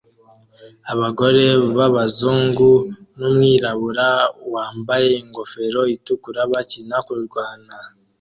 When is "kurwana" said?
7.07-7.75